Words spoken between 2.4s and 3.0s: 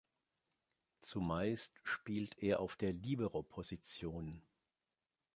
er auf der